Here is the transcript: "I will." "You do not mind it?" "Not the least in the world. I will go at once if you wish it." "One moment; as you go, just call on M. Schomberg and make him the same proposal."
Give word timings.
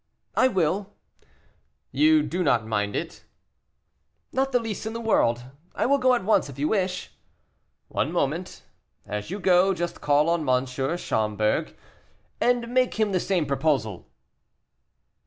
"I 0.35 0.47
will." 0.47 0.95
"You 1.91 2.23
do 2.23 2.41
not 2.41 2.65
mind 2.65 2.95
it?" 2.95 3.23
"Not 4.31 4.51
the 4.51 4.57
least 4.59 4.87
in 4.87 4.93
the 4.93 4.99
world. 4.99 5.45
I 5.75 5.85
will 5.85 5.99
go 5.99 6.15
at 6.15 6.23
once 6.23 6.49
if 6.49 6.57
you 6.57 6.69
wish 6.69 7.05
it." 7.05 7.09
"One 7.87 8.11
moment; 8.11 8.63
as 9.05 9.29
you 9.29 9.39
go, 9.39 9.75
just 9.75 10.01
call 10.01 10.27
on 10.31 10.41
M. 10.49 10.65
Schomberg 10.65 11.77
and 12.41 12.69
make 12.73 12.95
him 12.95 13.11
the 13.11 13.19
same 13.19 13.45
proposal." 13.45 14.09